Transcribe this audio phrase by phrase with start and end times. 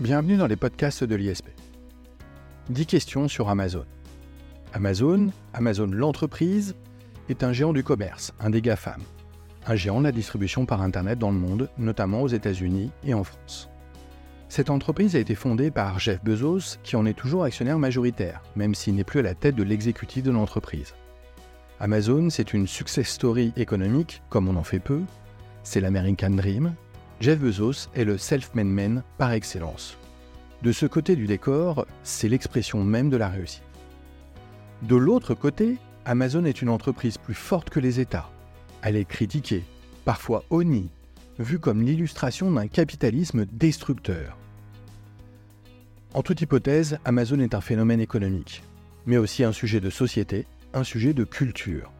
[0.00, 1.46] Bienvenue dans les podcasts de l'ISP.
[2.68, 3.84] 10 questions sur Amazon.
[4.72, 6.74] Amazon, Amazon l'entreprise,
[7.28, 9.00] est un géant du commerce, un des GAFAM,
[9.68, 13.22] un géant de la distribution par Internet dans le monde, notamment aux États-Unis et en
[13.22, 13.70] France.
[14.48, 18.74] Cette entreprise a été fondée par Jeff Bezos, qui en est toujours actionnaire majoritaire, même
[18.74, 20.94] s'il n'est plus à la tête de l'exécutif de l'entreprise.
[21.78, 25.02] Amazon, c'est une success story économique, comme on en fait peu.
[25.62, 26.74] C'est l'American Dream,
[27.20, 29.96] Jeff Bezos est le self-made man par excellence.
[30.62, 33.62] De ce côté du décor, c'est l'expression même de la réussite.
[34.82, 38.28] De l'autre côté, Amazon est une entreprise plus forte que les États.
[38.82, 39.64] Elle est critiquée,
[40.04, 40.90] parfois honnie,
[41.38, 44.36] vue comme l'illustration d'un capitalisme destructeur.
[46.12, 48.62] En toute hypothèse, Amazon est un phénomène économique,
[49.06, 51.93] mais aussi un sujet de société, un sujet de culture.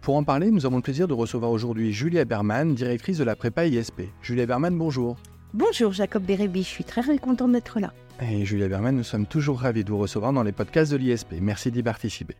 [0.00, 3.36] Pour en parler, nous avons le plaisir de recevoir aujourd'hui Julia Berman, directrice de la
[3.36, 4.02] prépa ISP.
[4.22, 5.16] Julia Berman, bonjour.
[5.52, 7.92] Bonjour Jacob Bérébi, je suis très, très contente d'être là.
[8.22, 11.34] Et Julia Berman, nous sommes toujours ravis de vous recevoir dans les podcasts de l'ISP.
[11.40, 12.36] Merci d'y participer.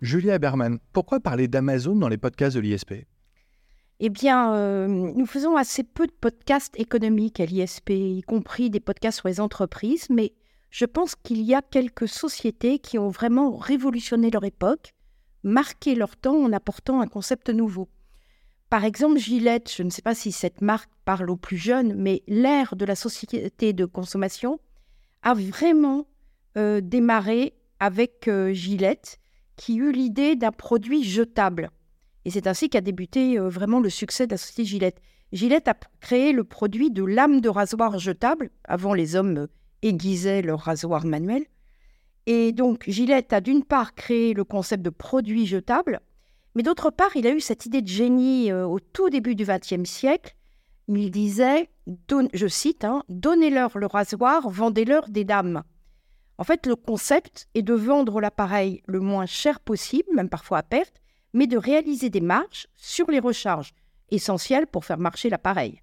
[0.00, 2.94] Julia Berman, pourquoi parler d'Amazon dans les podcasts de l'ISP
[4.00, 8.80] Eh bien, euh, nous faisons assez peu de podcasts économiques à l'ISP, y compris des
[8.80, 10.32] podcasts sur les entreprises, mais
[10.70, 14.94] je pense qu'il y a quelques sociétés qui ont vraiment révolutionné leur époque
[15.44, 17.88] marquer leur temps en apportant un concept nouveau.
[18.70, 22.22] Par exemple, Gillette, je ne sais pas si cette marque parle aux plus jeunes, mais
[22.26, 24.58] l'ère de la société de consommation
[25.22, 26.06] a vraiment
[26.56, 29.18] euh, démarré avec euh, Gillette,
[29.56, 31.70] qui eut l'idée d'un produit jetable.
[32.24, 35.00] Et c'est ainsi qu'a débuté euh, vraiment le succès de la société Gillette.
[35.32, 38.50] Gillette a créé le produit de lame de rasoir jetable.
[38.64, 39.48] Avant, les hommes
[39.82, 41.44] aiguisaient leur rasoir manuel.
[42.26, 46.00] Et donc, Gillette a d'une part créé le concept de produit jetable,
[46.54, 49.44] mais d'autre part, il a eu cette idée de génie euh, au tout début du
[49.44, 50.34] XXe siècle.
[50.88, 51.68] Il disait,
[52.32, 55.64] je cite, hein, Donnez-leur le rasoir, vendez-leur des dames.
[56.38, 60.62] En fait, le concept est de vendre l'appareil le moins cher possible, même parfois à
[60.62, 61.00] perte,
[61.32, 63.72] mais de réaliser des marges sur les recharges,
[64.10, 65.80] essentielles pour faire marcher l'appareil.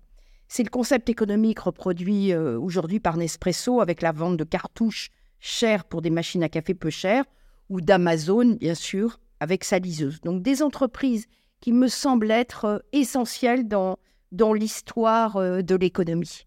[0.47, 5.09] C'est le concept économique reproduit euh, aujourd'hui par Nespresso avec la vente de cartouches
[5.41, 7.25] cher pour des machines à café peu chères,
[7.69, 10.21] ou d'Amazon, bien sûr, avec sa liseuse.
[10.21, 11.25] Donc des entreprises
[11.59, 13.97] qui me semblent être euh, essentielles dans,
[14.31, 16.45] dans l'histoire euh, de l'économie.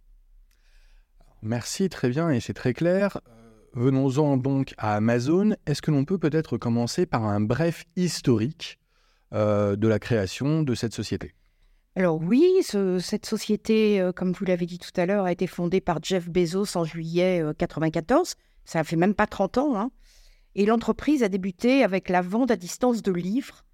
[1.42, 3.20] Merci, très bien, et c'est très clair.
[3.28, 5.54] Euh, venons-en donc à Amazon.
[5.66, 8.78] Est-ce que l'on peut peut-être commencer par un bref historique
[9.32, 11.34] de la création de cette société?
[11.96, 12.60] Alors oui,
[13.00, 16.76] cette société, comme vous l'avez dit tout à l'heure, a été fondée par Jeff Bezos
[16.76, 18.36] en juillet 1994.
[18.64, 19.76] Ça fait même pas 30 ans.
[19.76, 19.90] Hein.
[20.54, 23.64] Et l'entreprise a débuté avec la vente à distance de livres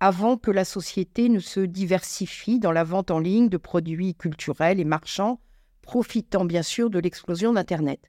[0.00, 4.78] avant que la société ne se diversifie dans la vente en ligne de produits culturels
[4.78, 5.40] et marchands,
[5.80, 8.00] profitant bien sûr de l'explosion d'Internet.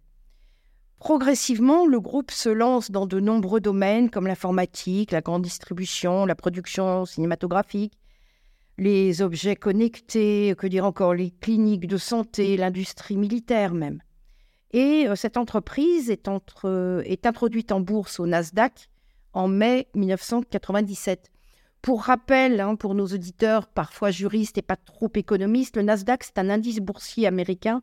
[1.00, 6.36] Progressivement, le groupe se lance dans de nombreux domaines comme l'informatique, la grande distribution, la
[6.36, 7.94] production cinématographique,
[8.80, 14.02] les objets connectés, que dire encore, les cliniques de santé, l'industrie militaire même.
[14.72, 18.90] Et euh, cette entreprise est, introduite en bourse au Nasdaq
[19.34, 21.32] en mai 1997.
[21.82, 26.40] Pour rappel, hein, pour nos auditeurs, parfois juristes et pas trop économistes, le Nasdaq, c'est
[26.40, 27.82] un indice boursier américain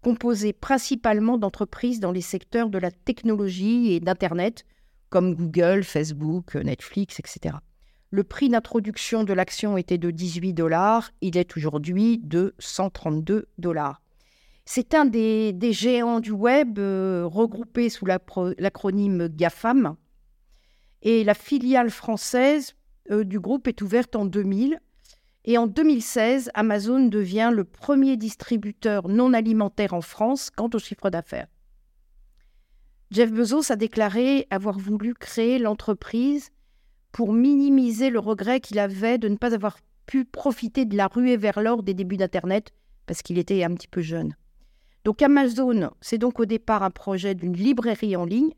[0.00, 4.64] composé principalement d'entreprises dans les secteurs de la technologie et d'Internet,
[5.10, 7.56] comme Google, Facebook, Netflix, etc.
[8.10, 14.00] Le prix d'introduction de l'action était de 18 dollars, il est aujourd'hui de 132 dollars.
[14.70, 19.96] C'est un des, géants du web euh, regroupé sous l'acronyme GAFAM.
[21.00, 22.74] Et la filiale française
[23.10, 24.78] euh, du groupe est ouverte en 2000.
[25.46, 31.08] Et en 2016, Amazon devient le premier distributeur non alimentaire en France quant au chiffre
[31.08, 31.48] d'affaires.
[33.10, 36.50] Jeff Bezos a déclaré avoir voulu créer l'entreprise
[37.10, 41.38] pour minimiser le regret qu'il avait de ne pas avoir pu profiter de la ruée
[41.38, 42.74] vers l'or des débuts d'Internet
[43.06, 44.34] parce qu'il était un petit peu jeune.
[45.08, 48.52] Donc Amazon, c'est donc au départ un projet d'une librairie en ligne,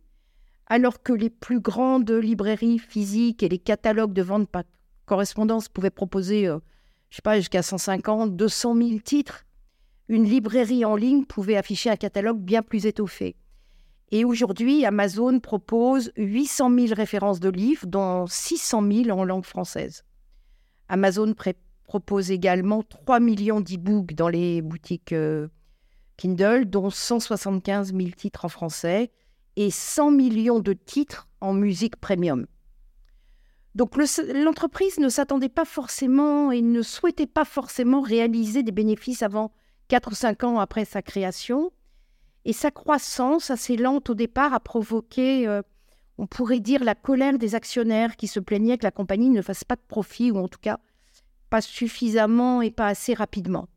[0.67, 4.64] alors que les plus grandes librairies physiques et les catalogues de vente par
[5.06, 6.58] correspondance pouvaient proposer, euh,
[7.11, 9.47] je sais pas, jusqu'à 150, 200 000 titres.
[10.08, 13.37] Une librairie en ligne pouvait afficher un catalogue bien plus étoffé.
[14.11, 20.03] Et aujourd'hui, Amazon propose 800 000 références de livres, dont 600 000 en langue française.
[20.88, 21.32] Amazon
[21.85, 25.46] propose également 3 millions d'e-books dans les boutiques euh,
[26.20, 29.11] Kindle, dont 175 000 titres en français
[29.56, 32.46] et 100 millions de titres en musique premium.
[33.75, 39.50] Donc l'entreprise ne s'attendait pas forcément et ne souhaitait pas forcément réaliser des bénéfices avant
[39.88, 41.72] 4 ou 5 ans après sa création.
[42.44, 45.62] Et sa croissance assez lente au départ a provoqué, euh,
[46.19, 49.64] on pourrait dire, la colère des actionnaires qui se plaignaient que la compagnie ne fasse
[49.64, 50.81] pas de profit, ou en tout cas
[51.49, 53.69] pas suffisamment et pas assez rapidement.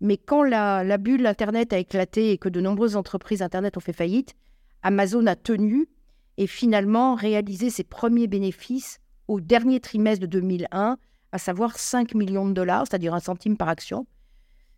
[0.00, 3.80] Mais quand la, la bulle Internet a éclaté et que de nombreuses entreprises Internet ont
[3.80, 4.34] fait faillite,
[4.82, 5.88] Amazon a tenu
[6.36, 8.98] et finalement réalisé ses premiers bénéfices
[9.28, 10.98] au dernier trimestre de 2001,
[11.32, 14.06] à savoir 5 millions de dollars, c'est-à-dire un centime par action,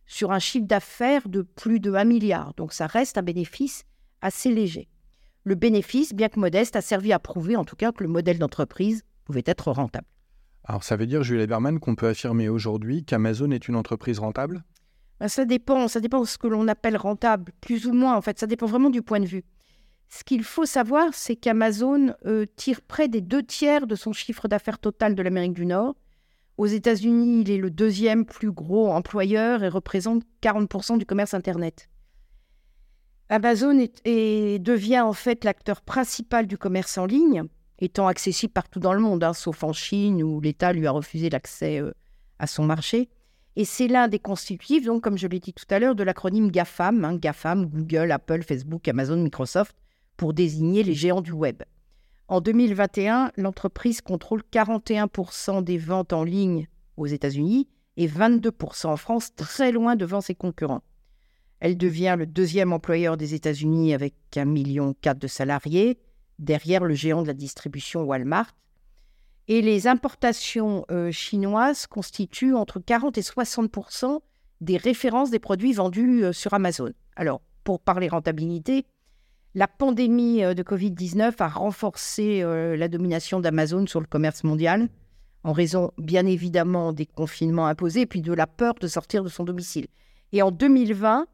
[0.06, 2.54] sur un chiffre d'affaires de plus de 1 milliard.
[2.54, 3.84] Donc ça reste un bénéfice
[4.20, 4.88] assez léger.
[5.44, 8.38] Le bénéfice, bien que modeste, a servi à prouver en tout cas que le modèle
[8.38, 10.06] d'entreprise pouvait être rentable.
[10.64, 14.64] Alors ça veut dire, Jules Eberman, qu'on peut affirmer aujourd'hui qu'Amazon est une entreprise rentable?
[15.20, 18.20] Ben, Ça dépend, ça dépend de ce que l'on appelle rentable, plus ou moins en
[18.20, 19.44] fait, ça dépend vraiment du point de vue.
[20.10, 24.48] Ce qu'il faut savoir, c'est qu'Amazon euh, tire près des deux tiers de son chiffre
[24.48, 25.94] d'affaires total de l'Amérique du Nord
[26.58, 31.88] aux États-Unis, il est le deuxième plus gros employeur et représente 40% du commerce Internet.
[33.28, 37.44] Amazon devient en fait l'acteur principal du commerce en ligne,
[37.78, 41.30] étant accessible partout dans le monde, hein, sauf en Chine où l'État lui a refusé
[41.30, 41.92] l'accès euh,
[42.40, 43.08] à son marché.
[43.56, 46.50] Et c'est l'un des constitutifs, donc, comme je l'ai dit tout à l'heure, de l'acronyme
[46.50, 49.76] GAFAM, hein, GAFAM, Google, Apple, Facebook, Amazon, Microsoft,
[50.16, 51.62] pour désigner les géants du web.
[52.28, 59.34] En 2021, l'entreprise contrôle 41% des ventes en ligne aux États-Unis et 22% en France,
[59.34, 60.82] très loin devant ses concurrents.
[61.60, 65.98] Elle devient le deuxième employeur des États-Unis avec 1,4 million de salariés,
[66.38, 68.54] derrière le géant de la distribution Walmart.
[69.50, 74.20] Et les importations euh, chinoises constituent entre 40 et 60%
[74.60, 76.92] des références des produits vendus euh, sur Amazon.
[77.16, 78.84] Alors, pour parler rentabilité,
[79.54, 84.90] la pandémie euh, de Covid-19 a renforcé la domination d'Amazon sur le commerce mondial,
[85.44, 89.30] en raison bien évidemment des confinements imposés et puis de la peur de sortir de
[89.30, 89.86] son domicile.
[90.32, 91.26] Et en 2020,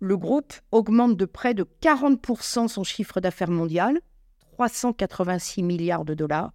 [0.00, 4.00] le groupe augmente de près de 40% son chiffre d'affaires mondial,
[4.52, 6.52] 386 milliards de dollars,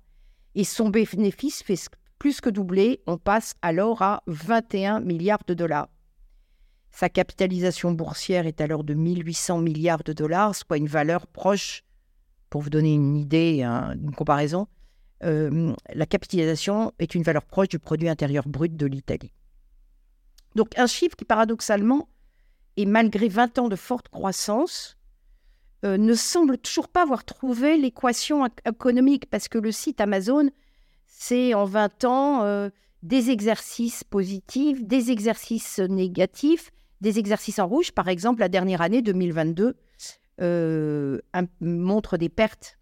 [0.56, 5.88] et son bénéfice fait plus que doubler, on passe alors à 21 milliards de dollars.
[6.92, 11.84] Sa capitalisation boursière est alors de 1800 milliards de dollars, soit une valeur proche,
[12.50, 14.68] pour vous donner une idée, une comparaison,
[15.24, 19.34] euh, la capitalisation est une valeur proche du produit intérieur brut de l'Italie.
[20.56, 22.10] Donc un chiffre qui paradoxalement,
[22.78, 24.98] et malgré 20 ans de forte croissance,
[25.86, 30.50] euh, ne semble toujours pas avoir trouvé l'équation économique, parce que le site Amazon,
[31.08, 32.70] c'est en 20 ans euh,
[33.02, 37.92] des exercices positifs, des exercices négatifs, des exercices en rouge.
[37.94, 39.78] Par exemple, la dernière année, 2022,
[40.42, 41.20] euh,
[41.62, 42.78] montre des pertes.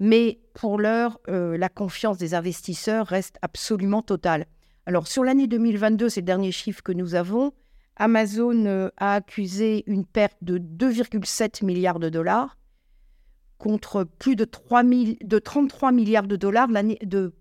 [0.00, 4.46] Mais pour l'heure, la confiance des investisseurs reste absolument totale.
[4.86, 7.52] Alors, sur l'année 2022, c'est le dernier chiffre que nous avons,
[7.96, 12.56] Amazon euh, a accusé une perte de 2,7 milliards de dollars
[13.58, 17.32] contre plus de, 3 de 33 milliards de dollars de,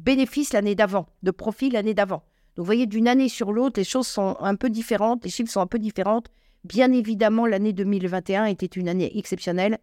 [0.00, 2.24] bénéfices l'année d'avant, de profit l'année d'avant.
[2.56, 5.52] Donc, vous voyez, d'une année sur l'autre, les choses sont un peu différentes, les chiffres
[5.52, 6.22] sont un peu différents.
[6.64, 9.78] Bien évidemment, l'année 2021 était une année exceptionnelle,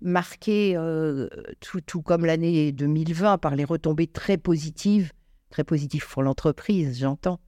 [0.00, 1.28] marquée euh,
[1.60, 5.12] tout, comme l'année 2020 par les retombées très positives,
[5.50, 7.40] très positives pour l'entreprise, j'entends,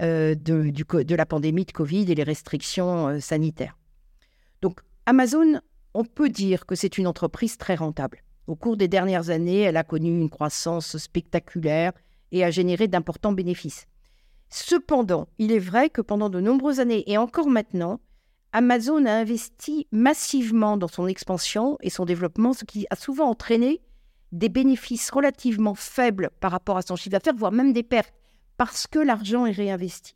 [0.00, 3.76] euh, de, la pandémie de Covid et les restrictions euh, sanitaires.
[4.62, 5.60] Donc, Amazon,
[5.94, 8.22] on peut dire que c'est une entreprise très rentable.
[8.46, 11.92] Au cours des dernières années, elle a connu une croissance spectaculaire
[12.32, 13.86] et a généré d'importants bénéfices.
[14.50, 18.00] Cependant, il est vrai que pendant de nombreuses années et encore maintenant,
[18.52, 23.82] Amazon a investi massivement dans son expansion et son développement, ce qui a souvent entraîné
[24.32, 28.14] des bénéfices relativement faibles par rapport à son chiffre d'affaires, voire même des pertes,
[28.58, 30.14] parce que l'argent est réinvesti.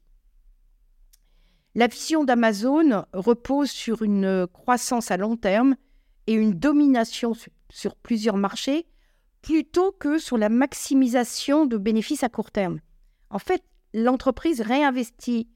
[1.75, 5.77] La vision d'Amazon repose sur une croissance à long terme
[6.27, 7.33] et une domination
[7.71, 8.87] sur plusieurs marchés
[9.41, 12.81] plutôt que sur la maximisation de bénéfices à court terme.
[13.31, 13.63] En fait,
[13.95, 15.49] l'entreprise réinvestit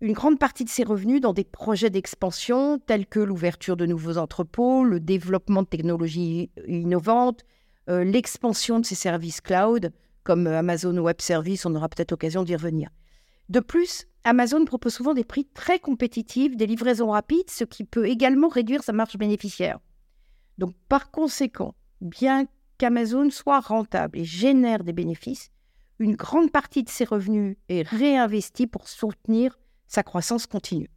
[0.00, 4.18] une grande partie de ses revenus dans des projets d'expansion tels que l'ouverture de nouveaux
[4.18, 7.44] entrepôts, le développement de technologies innovantes,
[7.88, 9.92] euh, l'expansion de ses services cloud
[10.26, 12.90] comme Amazon Web Service, on aura peut-être l'occasion d'y revenir.
[13.48, 18.08] De plus, Amazon propose souvent des prix très compétitifs, des livraisons rapides, ce qui peut
[18.08, 19.78] également réduire sa marge bénéficiaire.
[20.58, 25.50] Donc par conséquent, bien qu'Amazon soit rentable et génère des bénéfices,
[26.00, 29.56] une grande partie de ses revenus est réinvestie pour soutenir
[29.86, 30.90] sa croissance continue.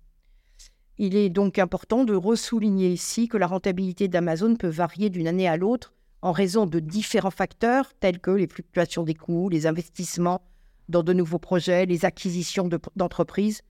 [0.98, 5.48] Il est donc important de ressouligner ici que la rentabilité d'Amazon peut varier d'une année
[5.48, 10.42] à l'autre en raison de différents facteurs tels que les fluctuations des coûts, les investissements
[10.90, 13.62] dans de nouveaux projets, les acquisitions d'entreprises,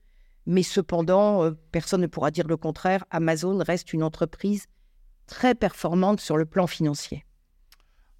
[0.46, 4.66] Mais cependant, personne ne pourra dire le contraire, Amazon reste une entreprise
[5.26, 7.24] très performante sur le plan financier.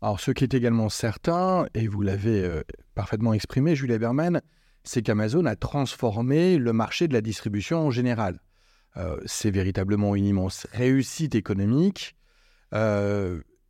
[0.02, 2.48] Alors, ce qui est également certain, et vous l'avez
[2.94, 4.40] parfaitement exprimé, Julie Berman,
[4.84, 8.40] c'est qu'Amazon a transformé le marché de la distribution en général.
[9.26, 12.16] c'est véritablement une immense réussite économique.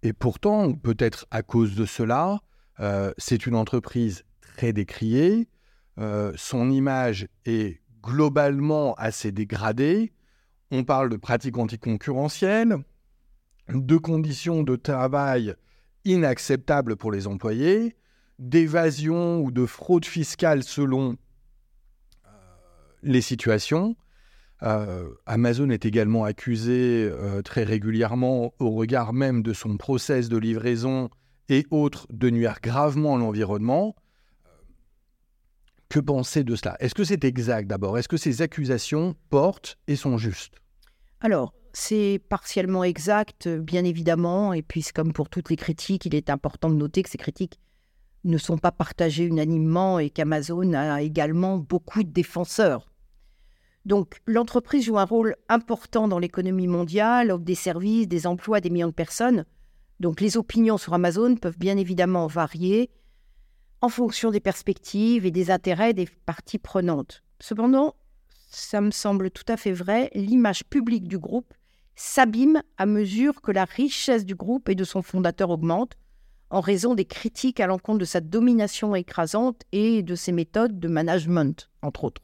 [0.02, 2.40] Et pourtant, peut-être à cause de cela,
[3.19, 4.25] c'est une entreprise
[4.57, 5.49] très décriée.
[6.37, 10.12] son image est globalement assez dégradée.
[10.71, 12.76] On parle de pratiques anticoncurrentielles,
[13.69, 15.54] de conditions de travail
[16.04, 17.97] inacceptables pour les employés,
[18.38, 21.16] d'évasion ou de fraude fiscale selon
[22.26, 22.28] euh,
[23.02, 23.97] les situations.
[24.62, 30.37] Euh, Amazon est également accusé euh, très régulièrement, au regard même de son process de
[30.37, 31.09] livraison
[31.49, 33.97] et autres, de nuire gravement à l'environnement.
[35.88, 36.76] Que penser de cela?
[36.79, 37.99] Est-ce que c'est exact d'abord?
[37.99, 40.55] Est-ce que ces accusations portent et sont justes?
[41.21, 46.31] Alors, c'est partiellement exact, bien évidemment, et puis comme pour toutes les critiques, il est
[46.31, 47.59] important de noter que ces critiques
[48.25, 52.89] ne sont pas partagées unanimement et qu'Amazon a également beaucoup de défenseurs.
[53.87, 58.70] Donc l'entreprise joue un rôle important dans l'économie mondiale, offre des services, des emplois, des
[58.70, 59.44] millions de personnes.
[60.00, 62.90] Donc les opinions sur Amazon peuvent bien évidemment varier
[63.82, 67.22] en fonction des perspectives et des intérêts des parties prenantes.
[67.40, 67.94] Cependant,
[68.50, 71.54] ça me semble tout à fait vrai, l'image publique du groupe
[71.94, 75.96] s'abîme à mesure que la richesse du groupe et de son fondateur augmente,
[76.50, 80.88] en raison des critiques à l'encontre de sa domination écrasante et de ses méthodes de
[80.88, 82.22] management, entre autres.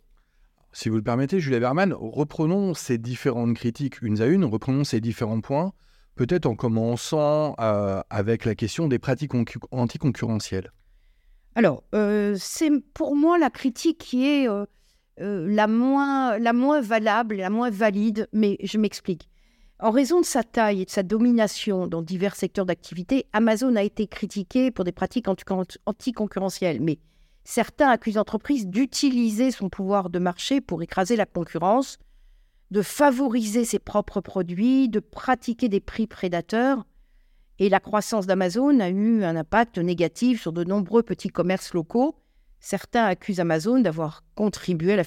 [0.76, 5.00] Si vous le permettez, Julia Berman, reprenons ces différentes critiques une à une, reprenons ces
[5.00, 5.72] différents points,
[6.16, 9.32] peut-être en commençant euh, avec la question des pratiques
[9.70, 10.70] anticoncurrentielles.
[11.54, 14.66] Alors, euh, c'est pour moi la critique qui est euh,
[15.16, 19.30] la, moins, la moins valable, la moins valide, mais je m'explique.
[19.80, 23.82] En raison de sa taille et de sa domination dans divers secteurs d'activité, Amazon a
[23.82, 25.28] été critiqué pour des pratiques
[25.86, 26.98] anticoncurrentielles, mais
[27.46, 31.98] certains accusent l'entreprise d'utiliser son pouvoir de marché pour écraser la concurrence,
[32.70, 36.84] de favoriser ses propres produits, de pratiquer des prix prédateurs
[37.58, 42.16] et la croissance d'Amazon a eu un impact négatif sur de nombreux petits commerces locaux.
[42.60, 45.04] Certains accusent Amazon d'avoir contribué à la,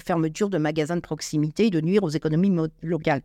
[0.00, 3.22] fermeture de magasins de proximité et de nuire aux économies locales.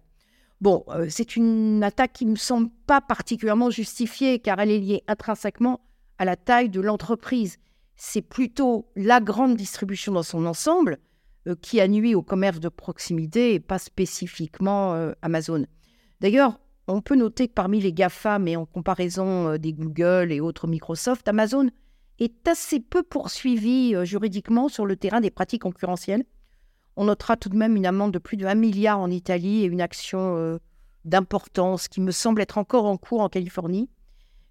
[0.61, 4.79] Bon, euh, c'est une attaque qui ne me semble pas particulièrement justifiée car elle est
[4.79, 5.81] liée intrinsèquement
[6.17, 7.57] à la taille de l'entreprise.
[8.03, 10.97] C'est plutôt la grande distribution dans son ensemble
[11.47, 15.67] euh, qui a nuit au commerce de proximité et pas spécifiquement euh, Amazon.
[16.19, 20.41] D'ailleurs, on peut noter que parmi les GAFA, mais en comparaison euh, des Google et
[20.41, 21.69] autres Microsoft, Amazon
[22.17, 26.23] est assez peu poursuivi juridiquement sur le terrain des pratiques concurrentielles.
[26.95, 29.65] On notera tout de même une amende de plus de 1 milliard en Italie et
[29.65, 30.59] une action
[31.05, 33.91] d'importance qui me semble être encore en cours en Californie,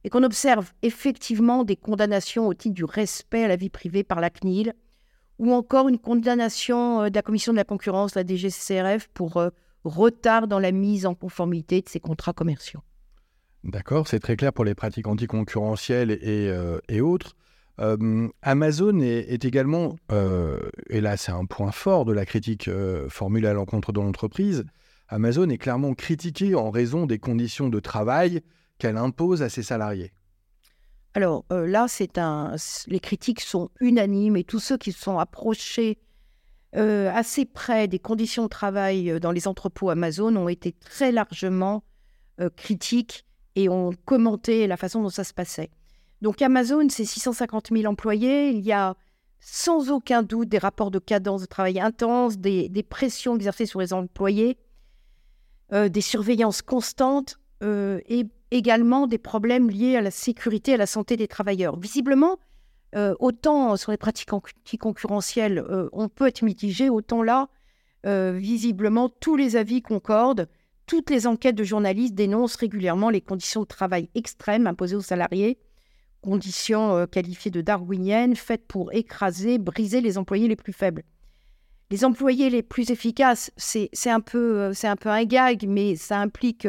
[0.05, 4.21] et qu'on observe effectivement des condamnations au titre du respect à la vie privée par
[4.21, 4.75] la CNIL,
[5.39, 9.43] ou encore une condamnation de la Commission de la concurrence, la DGCRF, pour
[9.85, 12.81] retard dans la mise en conformité de ces contrats commerciaux.
[13.65, 17.37] D'accord, c'est très clair pour les pratiques anticoncurrentielles et, euh, autres.
[17.79, 22.71] Euh, Amazon est, également, euh, et là c'est un point fort de la critique
[23.09, 24.65] formulée à l'encontre de l'entreprise,
[25.09, 28.43] Amazon est clairement critiquée en raison des conditions de travail
[28.81, 30.13] qu'elle impose à ses salariés.
[31.15, 32.55] Alors là, c'est un,
[32.87, 35.99] les critiques sont unanimes et tous ceux qui se sont approchés
[36.77, 41.11] euh, assez près des conditions de travail euh, dans les entrepôts Amazon ont été très
[41.11, 41.83] largement
[42.41, 43.25] euh, critiques
[43.57, 45.71] et ont commenté la façon dont ça se passait.
[46.23, 48.51] Donc Amazon, c'est 650 000 employés.
[48.51, 48.95] Il y a
[49.41, 53.93] sans aucun doute des rapports de cadence de travail intense, des pressions exercées sur les
[53.95, 54.59] employés,
[55.73, 61.17] des surveillances constantes et également des problèmes liés à la sécurité et à la santé
[61.17, 61.79] des travailleurs.
[61.79, 62.39] Visiblement,
[62.97, 67.49] euh, autant sur les pratiques anticoncurrentielles, euh, on peut être mitigé, autant là,
[68.07, 70.49] euh, visiblement, tous les avis concordent.
[70.87, 75.59] Toutes les enquêtes de journalistes dénoncent régulièrement les conditions de travail extrêmes imposées aux salariés,
[76.21, 81.05] conditions qualifiées de darwiniennes, faites pour écraser, briser les employés les plus faibles.
[81.93, 86.67] Les employés les plus efficaces, c'est un, peu, un peu un gag, mais ça implique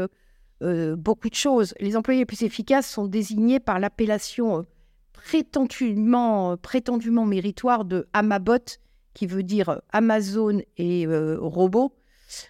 [0.98, 1.74] beaucoup de choses.
[1.80, 4.65] Les employés les plus efficaces sont désignés par l'appellation
[5.13, 8.80] prétendument, prétendument méritoire de Amabot,
[9.13, 11.94] qui veut dire Amazon et euh, robot,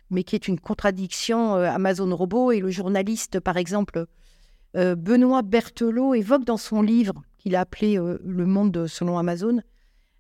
[0.09, 2.51] mais qui est une contradiction euh, Amazon robot.
[2.51, 4.05] Et le journaliste, par exemple,
[4.75, 9.61] euh, Benoît Berthelot évoque dans son livre qu'il a appelé Le monde selon Amazon,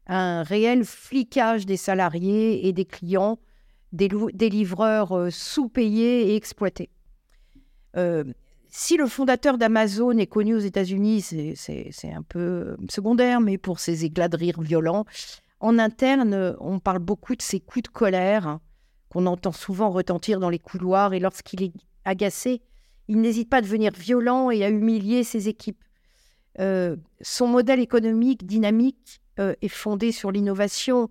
[0.07, 3.39] un réel flicage des salariés et des clients,
[3.93, 4.09] des,
[4.49, 6.89] livreurs euh, sous-payés et exploités.
[7.97, 8.23] Euh,
[8.69, 11.21] si le fondateur d'Amazon est connu aux États-Unis,
[11.55, 15.05] c'est un peu secondaire, mais pour ses éclats de rire violents,
[15.59, 18.61] en interne, on parle beaucoup de ses coups de colère hein,
[19.09, 21.73] qu'on entend souvent retentir dans les couloirs et lorsqu'il est
[22.05, 22.61] agacé,
[23.09, 25.83] il n'hésite pas à devenir violent et à humilier ses équipes.
[26.59, 31.09] Euh, son modèle économique dynamique euh, est fondé sur l'innovation,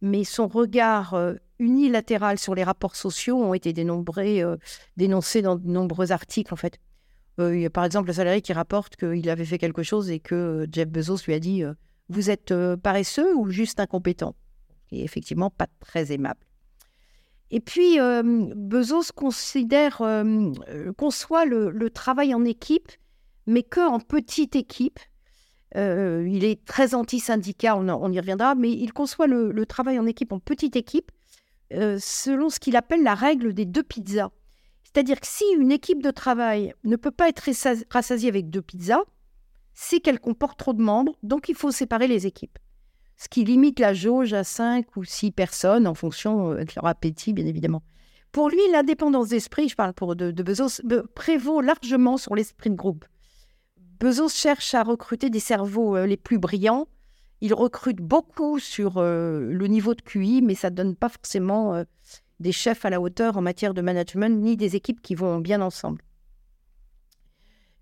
[0.00, 6.12] mais son regard euh, unilatéral sur les rapports sociaux ont été dénoncés dans de nombreux
[6.12, 6.78] articles en fait.
[7.38, 10.20] il y a par exemple le salarié qui rapporte qu'il avait fait quelque chose et
[10.20, 11.62] que Jeff Bezos lui a dit
[12.08, 14.34] Vous êtes paresseux ou juste incompétent?
[14.90, 16.40] Et effectivement, pas très aimable.
[17.50, 17.98] Et puis,
[18.56, 20.02] Bezos considère,
[20.96, 22.90] conçoit le, travail en équipe
[23.46, 25.00] mais qu'en petite équipe.
[25.76, 30.32] Euh, il est très anti-syndicat, on, y reviendra, mais il conçoit le, travail en équipe,
[30.32, 31.12] en petite équipe,
[31.72, 34.30] euh, selon ce qu'il appelle la règle des deux pizzas.
[34.82, 37.48] C'est-à-dire que si une équipe de travail ne peut pas être
[37.90, 39.04] rassasiée avec deux pizzas,
[39.74, 42.58] c'est qu'elle comporte trop de membres, donc il faut séparer les équipes.
[43.16, 46.86] Ce qui limite la jauge à cinq ou six personnes en fonction euh, de leur
[46.86, 47.82] appétit, bien évidemment.
[48.32, 50.82] Pour lui, l'indépendance d'esprit, je parle pour de, de Bezos,
[51.14, 53.04] prévaut largement sur l'esprit de groupe.
[54.00, 56.88] Bezos cherche à recruter des cerveaux euh, les plus brillants.
[57.42, 61.74] Il recrute beaucoup sur euh, le niveau de QI, mais ça ne donne pas forcément
[61.74, 61.84] euh,
[62.38, 65.60] des chefs à la hauteur en matière de management, ni des équipes qui vont bien
[65.60, 66.02] ensemble.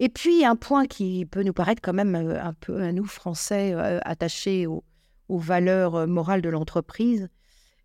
[0.00, 3.74] Et puis, un point qui peut nous paraître quand même un peu à nous, Français,
[4.04, 4.84] attachés aux,
[5.28, 7.28] valeurs morales de l'entreprise,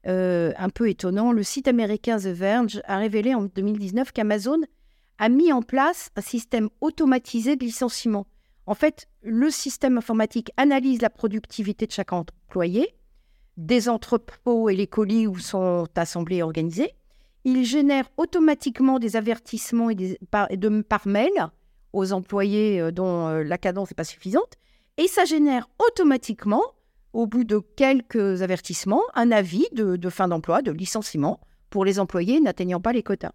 [0.06, 4.62] un peu étonnant, le site américain The Verge a révélé en 2019 qu'Amazon
[5.20, 8.27] a mis en place un système automatisé de licenciement.
[8.65, 12.96] En fait, le système informatique analyse la productivité de chaque employé,
[13.58, 16.91] des entrepôts et les colis où sont assemblés et organisés.
[17.43, 19.89] Il génère automatiquement des avertissements
[20.32, 21.32] par, de, par mail
[21.91, 24.54] aux employés euh, dont euh, la cadence n'est pas suffisante.
[24.97, 26.63] Et ça génère automatiquement,
[27.12, 32.39] au bout de quelques avertissements, un avis de fin d'emploi, de licenciement pour les employés
[32.39, 33.34] n'atteignant pas les quotas.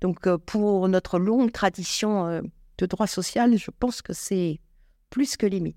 [0.00, 2.40] Donc, euh, pour notre longue tradition euh,
[2.78, 4.60] de droit social, je pense que c'est
[5.10, 5.76] plus que limite.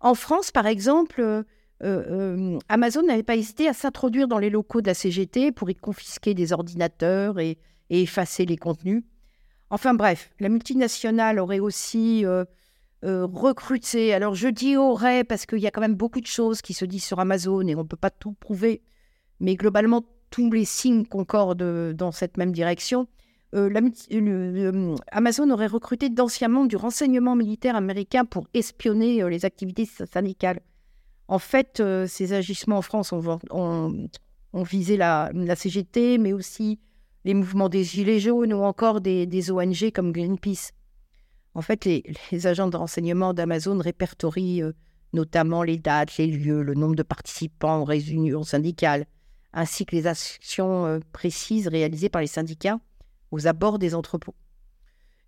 [0.00, 1.44] En France, par exemple,
[1.82, 5.74] euh, Amazon n'avait pas hésité à s'introduire dans les locaux de la CGT pour y
[5.74, 7.58] confisquer des ordinateurs et,
[7.90, 9.04] effacer les contenus.
[9.68, 12.24] Enfin bref, la multinationale aurait aussi
[13.02, 14.14] recruté.
[14.14, 16.86] Alors je dis aurait parce qu'il y a quand même beaucoup de choses qui se
[16.86, 18.80] disent sur Amazon et on ne peut pas tout prouver.
[19.40, 23.08] Mais globalement, tous les signes concordent dans cette même direction.
[23.54, 23.70] Euh,
[24.12, 29.86] euh, Amazon aurait recruté d'anciens membres du renseignement militaire américain pour espionner euh, les activités
[29.86, 30.60] syndicales.
[31.28, 34.08] En fait, ces agissements en France ont,
[34.54, 36.78] visé la, CGT, mais aussi
[37.24, 40.72] les mouvements des Gilets jaunes ou encore des, ONG comme Greenpeace.
[41.54, 44.62] En fait, les, les agents de renseignement d'Amazon répertorient
[45.14, 49.06] notamment les dates, les lieux, le nombre de participants aux réunions syndicales,
[49.54, 52.78] ainsi que les actions précises réalisées par les syndicats
[53.32, 54.36] aux abords des entrepôts.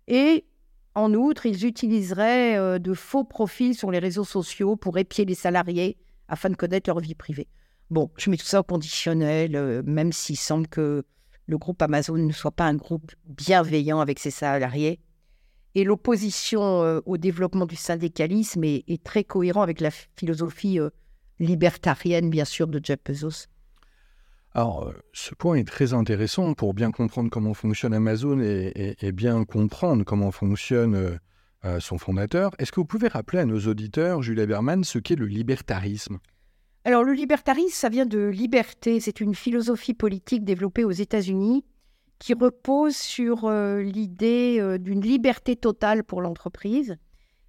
[0.07, 0.45] Et
[0.93, 5.35] en outre, ils utiliseraient euh, de faux profils sur les réseaux sociaux pour épier les
[5.35, 5.97] salariés
[6.29, 7.49] afin de connaître leur vie privée.
[7.89, 11.03] Bon, je mets tout ça au conditionnel, euh, même s'il semble que
[11.47, 14.99] le groupe Amazon ne soit pas un groupe bienveillant avec ses salariés.
[15.75, 20.79] Et l'opposition euh, au développement du syndicalisme est, très cohérent avec la philosophie
[21.39, 23.47] libertarienne, bien sûr, de Jeff Bezos.
[24.55, 29.43] Alors, euh, ce point est très intéressant pour bien comprendre comment fonctionne Amazon et, bien
[29.43, 31.17] comprendre comment fonctionne euh,
[31.65, 32.51] euh, son fondateur.
[32.57, 36.19] Est-ce que vous pouvez rappeler à nos auditeurs, Julia Berman, ce qu'est le libertarisme?
[36.85, 39.01] Alors, le libertarisme, ça vient de liberté.
[39.01, 41.65] C'est une philosophie politique développée aux États-Unis
[42.19, 46.95] qui repose sur l'idée d'une liberté totale pour l'entreprise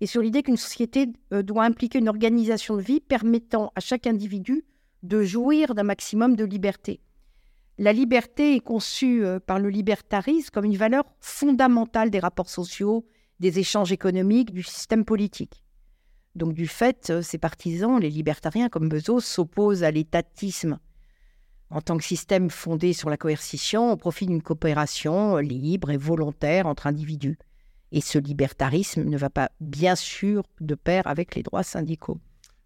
[0.00, 4.64] et sur l'idée qu'une société doit impliquer une organisation de vie permettant à chaque individu
[5.02, 7.00] de jouir d'un maximum de liberté.
[7.78, 13.06] La liberté est conçue euh, par le libertarisme comme une valeur fondamentale des rapports sociaux,
[13.38, 15.62] des échanges économiques, du système politique.
[16.34, 20.78] Donc du fait, euh, ces partisans, les libertariens comme Bezos, s'opposent à l'étatisme
[21.70, 26.66] en tant que système fondé sur la coercition au profit d'une coopération libre et volontaire
[26.66, 27.38] entre individus.
[27.92, 32.18] Et ce libertarisme ne va pas bien sûr de pair avec les droits syndicaux.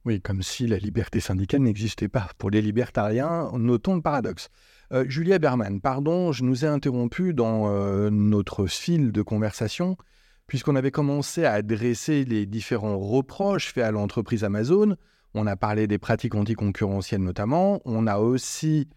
[0.06, 2.30] Oui, comme si la liberté syndicale n'existait pas.
[2.38, 4.48] Pour les libertariens, notons le paradoxe.
[4.92, 9.98] Euh, Julia Berman, pardon, je nous ai interrompu dans euh, notre fil de conversation,
[10.46, 14.96] puisqu'on avait commencé à adresser les différents reproches faits à l'entreprise Amazon.
[15.34, 17.82] On a parlé des pratiques anticoncurrentielles notamment.
[17.84, 18.88] On a aussi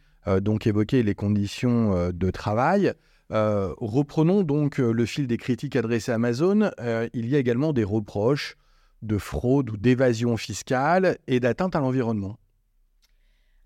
[0.41, 2.93] donc évoqué les conditions de travail.
[3.29, 6.71] reprenons donc le fil des critiques adressées à Amazon.
[7.13, 8.57] il y a également des reproches
[9.03, 12.37] de fraude ou d'évasion fiscale et d'atteinte à l'environnement.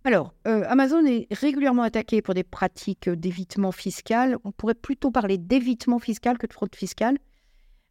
[0.03, 4.37] Alors, euh, Amazon est régulièrement attaqué pour des pratiques d'évitement fiscal.
[4.45, 7.17] On pourrait plutôt parler d'évitement fiscal que de fraude fiscale.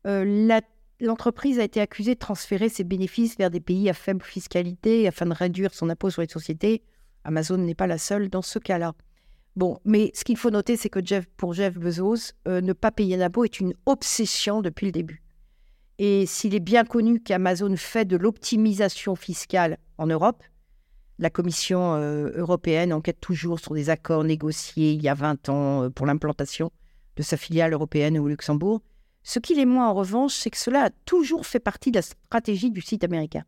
[0.06, 0.60] Euh,
[1.00, 5.26] l'entreprise a été accusée de transférer ses bénéfices vers des pays à faible fiscalité afin
[5.26, 6.82] de réduire son impôt sur les sociétés.
[7.24, 8.94] Amazon n'est pas la seule dans ce cas-là.
[9.56, 12.92] Bon, mais ce qu'il faut noter, c'est que Jeff, pour Jeff Bezos, euh, ne pas
[12.92, 15.22] payer d'impôt est une obsession depuis le début.
[15.98, 20.42] Et s'il est bien connu qu'Amazon fait de l'optimisation fiscale en Europe,
[21.18, 25.84] la Commission euh, européenne enquête toujours sur des accords négociés il y a 20 ans
[25.84, 26.70] euh, pour l'implantation
[27.16, 28.82] de sa filiale européenne au Luxembourg.
[29.22, 32.02] Ce qu'il est moins en revanche, c'est que cela a toujours fait partie de la
[32.02, 33.44] stratégie du site américain.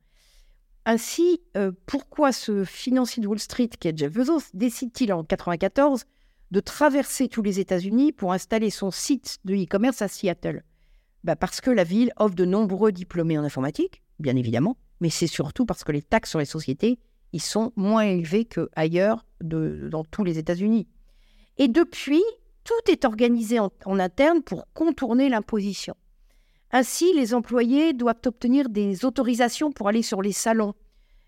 [0.86, 6.04] Ainsi, euh, pourquoi ce financier de Wall Street, qui est Jeff Bezos, décide-t-il en 1994
[6.50, 10.64] de traverser tous les États-Unis pour installer son site de e-commerce à Seattle?
[11.24, 15.26] Bah Parce que la ville offre de nombreux diplômés en informatique, bien évidemment, mais c'est
[15.26, 16.98] surtout parce que les taxes sur les sociétés
[17.32, 20.88] ils sont moins élevés qu'ailleurs dans tous les États-Unis.
[21.58, 22.22] Et depuis,
[22.64, 25.94] tout est organisé en, interne pour contourner l'imposition.
[26.70, 30.74] Ainsi, les employés doivent obtenir des autorisations pour aller sur les salons,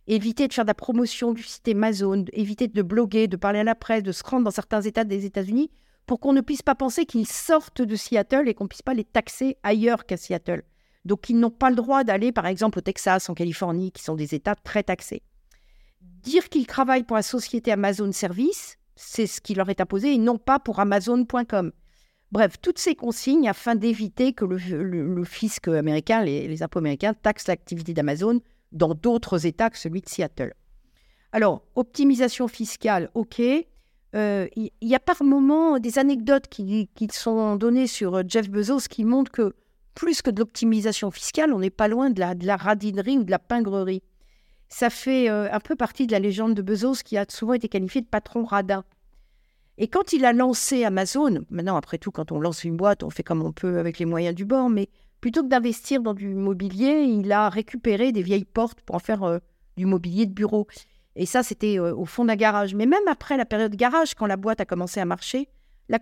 [0.07, 3.64] éviter de faire de la promotion du site Amazon, éviter de bloguer, de parler à
[3.64, 5.70] la presse, de se rendre dans certains États des États-Unis
[6.06, 8.94] pour qu'on ne puisse pas penser qu'ils sortent de Seattle et qu'on ne puisse pas
[8.94, 10.62] les taxer ailleurs qu'à Seattle.
[11.04, 14.16] Donc, ils n'ont pas le droit d'aller, par exemple, au Texas, en Californie, qui sont
[14.16, 15.22] des États très taxés
[16.22, 20.18] dire qu'ils travaillent pour la société Amazon Service, c'est ce qui leur est imposé, et
[20.18, 21.72] non pas pour Amazon.com.
[22.32, 27.92] Bref, toutes ces consignes afin d'éviter que le, fisc américain, les, impôts américains, taxent l'activité
[27.92, 28.40] d'Amazon
[28.72, 30.54] dans d'autres États que celui de Seattle.
[31.32, 33.42] Alors, optimisation fiscale, ok.
[34.16, 39.05] Euh, il y, a par moments des anecdotes qui, sont données sur Jeff Bezos qui
[39.05, 39.55] montrent que
[39.94, 43.38] plus que de l'optimisation fiscale, on n'est pas loin de la, radinerie ou de la
[43.38, 44.03] pingrerie
[44.70, 47.68] ça fait euh, un peu partie de la légende de Bezos qui a souvent été
[47.68, 48.85] qualifié de patron radin.
[49.79, 53.11] Et quand il a lancé Amazon, maintenant après tout, quand on lance une boîte, on
[53.11, 54.88] fait comme on peut avec les moyens du bord, mais
[55.20, 59.25] plutôt que d'investir dans du mobilier, il a récupéré des vieilles portes pour en faire
[59.25, 59.38] euh,
[59.77, 60.66] du mobilier de bureau.
[61.16, 62.75] Et ça, c'était euh, au fond d'un garage.
[62.75, 65.49] Mais même après la période garage, quand la boîte a commencé à marcher,
[65.88, 65.99] la,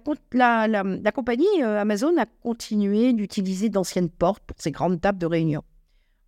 [1.12, 5.62] compagnie Amazon a continué d'utiliser d'anciennes portes pour ses grandes tables de réunion.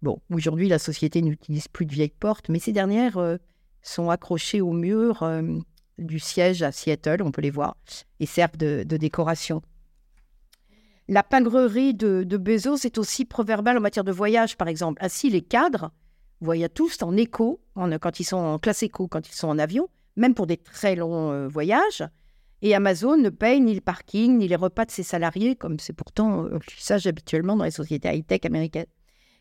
[0.03, 3.37] Bon, aujourd'hui, la société n'utilise plus de vieilles portes, mais ces dernières euh,
[3.83, 5.43] sont accrochées au mur euh,
[5.99, 7.77] du siège à Seattle, on peut les voir,
[8.19, 9.61] et servent de, décoration.
[11.07, 15.05] La pingrerie de, Bezos est aussi proverbale en matière de voyage, par exemple.
[15.05, 15.93] Ainsi, les cadres
[16.41, 19.89] voyagent tous en écho, quand ils sont en classe éco, quand ils sont en avion,
[20.17, 22.05] même pour des très longs euh, voyages.
[22.63, 25.95] Et Amazon ne paye ni le parking, ni les repas de ses salariés, comme c'est
[25.95, 28.87] pourtant l'usage habituellement dans les sociétés high-tech américaines.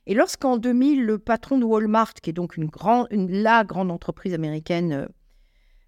[0.06, 2.56] Et lorsqu'en 2000, le patron de Walmart, qui est donc
[3.12, 5.08] la grande entreprise américaine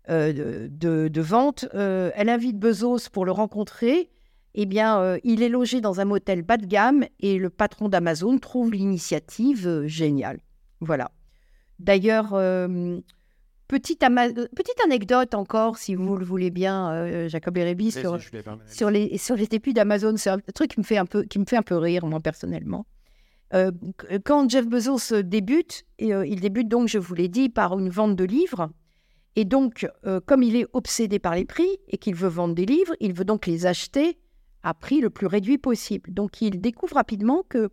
[0.10, 4.10] euh, de, vente, euh, elle invite Bezos pour le rencontrer,
[4.56, 7.88] eh bien, euh, il est logé dans un motel bas de gamme et le patron
[7.88, 10.39] d'Amazon trouve l'initiative géniale.
[10.82, 11.12] Voilà.
[11.80, 12.30] D'ailleurs,
[13.67, 18.20] petite, petite, anecdote encore, si vous le voulez bien, Jacob Erebi, sur,
[18.67, 20.15] sur, les, sur les débuts d'Amazon.
[20.17, 22.20] C'est un truc qui me, fait un peu, qui me fait un peu rire, moi,
[22.20, 22.86] personnellement.
[23.54, 23.72] Euh,
[24.24, 27.89] quand Jeff Bezos débute, et, euh, il débute donc, je vous l'ai dit, par une
[27.89, 28.70] vente de livres.
[29.36, 32.65] Et donc, euh, comme il est obsédé par les prix et qu'il veut vendre des
[32.65, 34.17] livres, il veut donc les acheter
[34.63, 36.13] à prix le plus réduit possible.
[36.13, 37.70] Donc, il découvre rapidement que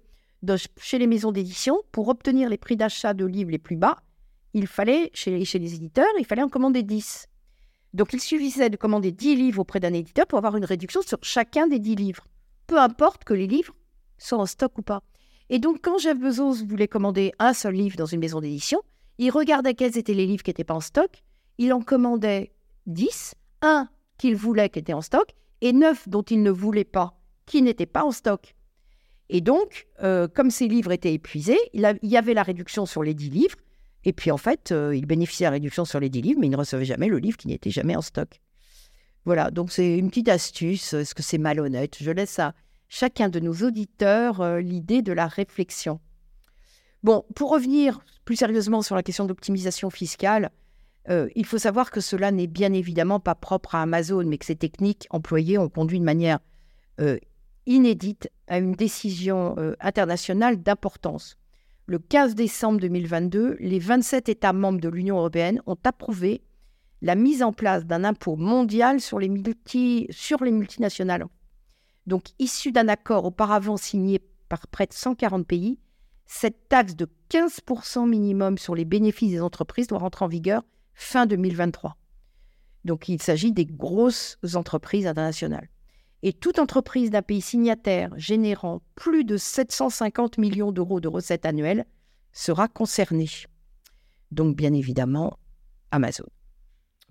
[0.77, 3.97] chez les maisons d'édition, pour obtenir les prix d'achat de livres les plus bas,
[4.55, 7.27] il fallait, chez, les éditeurs, il fallait en commander 10.
[7.95, 11.19] Donc, il suffisait de commander 10 livres auprès d'un éditeur pour avoir une réduction sur
[11.23, 12.25] chacun des 10 livres.
[12.67, 13.75] Peu importe que les livres
[14.19, 15.03] soient en stock ou pas.
[15.51, 18.83] Et donc, quand Jeff Bezos voulait commander un seul livre dans une maison d'édition,
[19.19, 21.23] il regardait quels étaient les livres qui n'étaient pas en stock,
[21.57, 22.53] il en commandait
[22.87, 27.19] 10, un qu'il voulait qui était en stock, et neuf dont il ne voulait pas,
[27.47, 28.55] qui n'étaient pas en stock.
[29.31, 33.15] Et donc, euh, comme ces livres étaient épuisés, il, y avait la réduction sur les
[33.15, 33.57] 10 livres,
[34.05, 36.47] et puis en fait, euh, il bénéficiait de la réduction sur les 10 livres, mais
[36.47, 38.41] il ne recevait jamais le livre qui n'était jamais en stock.
[39.27, 40.95] Voilà, donc c'est une petite astuce.
[40.95, 41.97] Est-ce que c'est malhonnête?
[42.01, 42.55] Je laisse ça
[42.89, 46.01] chacun de nos auditeurs euh, l'idée de la réflexion.
[47.03, 50.51] Bon, pour revenir plus sérieusement sur la question d'optimisation fiscale,
[51.35, 54.57] il faut savoir que cela n'est bien évidemment pas propre à Amazon, mais que ces
[54.57, 56.39] techniques employées ont conduit de manière
[57.69, 61.37] inédite à une décision internationale d'importance.
[61.87, 66.43] le 15 décembre 2022, les 27 États membres de l'Union européenne ont approuvé
[67.01, 69.31] la mise en place d'un impôt mondial sur les,
[70.11, 71.25] sur les multinationales.
[72.07, 75.79] Donc, issu d'un accord auparavant signé par près de 140 pays,
[76.27, 80.63] cette taxe de 15% minimum sur les bénéfices des entreprises doit rentrer en vigueur
[80.95, 81.97] fin 2023.
[82.85, 85.69] Donc, il s'agit des grosses entreprises internationales.
[86.23, 91.85] Et toute entreprise d'un pays signataire générant plus de 750 millions d'euros de recettes annuelles
[92.33, 93.29] sera concernée.
[94.31, 95.39] Donc, bien évidemment,
[95.91, 96.27] Amazon.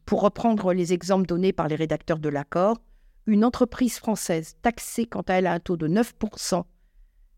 [0.06, 2.78] Pour reprendre les exemples donnés par les rédacteurs de l'accord,
[3.26, 6.64] une entreprise française taxée quant à elle à un taux de 9%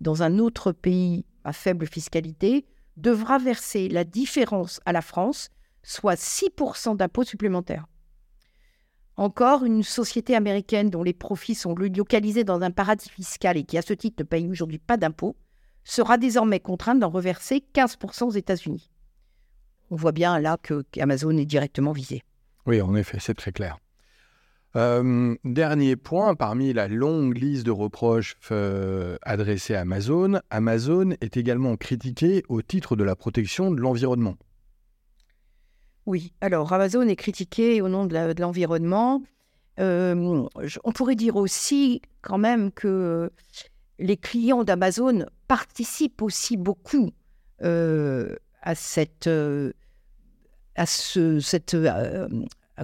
[0.01, 2.65] dans un autre pays à faible fiscalité
[2.97, 5.49] devra verser la différence à la France,
[5.84, 7.86] soit 6% d'impôts supplémentaires.
[9.19, 13.77] Encore, une société américaine dont les profits sont localisés dans un paradis fiscal et qui,
[13.77, 15.36] à ce titre, ne paye aujourd'hui pas d'impôts,
[15.84, 18.89] sera désormais contrainte d'en reverser 15% aux États-Unis.
[19.91, 22.23] On voit bien là que Amazon est directement visé.
[22.65, 23.77] Oui, en effet, c'est très clair.
[24.77, 31.36] Euh, dernier point, parmi la longue liste de reproches euh, adressés à Amazon, Amazon est
[31.36, 34.38] également critiqué au titre de la protection de l'environnement.
[36.10, 39.22] Oui, alors Amazon est critiqué au nom de l'environnement.
[39.80, 40.43] Euh,
[40.84, 43.32] on pourrait dire aussi quand même que
[44.00, 47.12] les clients d'Amazon participent aussi beaucoup
[47.62, 49.30] à cette,
[50.76, 51.78] à ce, cette,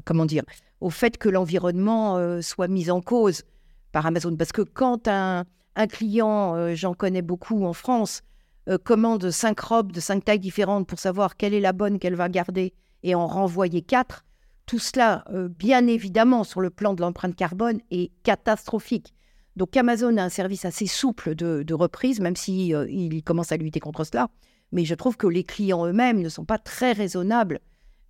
[0.03, 0.43] comment dire,
[0.81, 3.43] au fait que l'environnement euh, soit mis en cause
[3.91, 4.35] par Amazon.
[4.35, 5.45] Parce que quand un,
[5.89, 8.21] client, euh, j'en connais beaucoup en France,
[8.69, 12.15] euh, commande cinq robes de cinq tailles différentes pour savoir quelle est la bonne qu'elle
[12.15, 14.25] va garder et en renvoyer quatre,
[14.65, 15.25] tout cela,
[15.59, 19.13] bien évidemment, sur le plan de l'empreinte carbone, est catastrophique.
[19.55, 23.79] Donc Amazon a un service assez souple de, reprise, même si, il commence à lutter
[23.79, 24.29] contre cela.
[24.71, 27.59] Mais je trouve que les clients eux-mêmes ne sont pas très raisonnables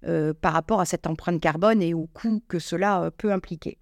[0.08, 3.80] euh, par rapport à cette empreinte carbone et au coût que cela euh, peut impliquer.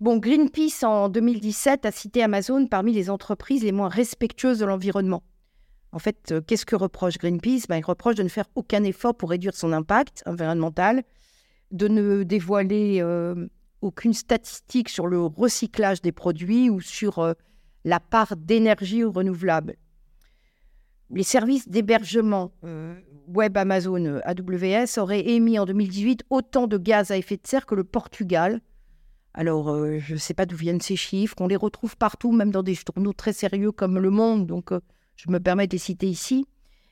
[0.00, 5.22] Bon, Greenpeace en 2017 a cité Amazon parmi les entreprises les moins respectueuses de l'environnement.
[5.94, 7.66] En fait, euh, qu'est-ce que reproche Greenpeace?
[7.68, 11.02] Ben, Il reproche de ne faire aucun effort pour réduire son impact environnemental,
[11.70, 13.02] de ne dévoiler
[13.80, 17.34] aucune statistique sur le recyclage des produits ou sur
[17.84, 19.76] la part d'énergie renouvelable.
[21.10, 22.52] Les services d'hébergement
[23.28, 27.66] web Amazon euh, AWS aurait émis en 2018 autant de gaz à effet de serre
[27.66, 28.60] que le Portugal.
[29.32, 31.36] Alors, euh, je ne sais pas d'où viennent ces chiffres.
[31.40, 34.46] On les retrouve partout, même dans des journaux très sérieux comme Le Monde.
[34.46, 34.80] Donc, euh,
[35.16, 36.46] je me permets de les citer ici.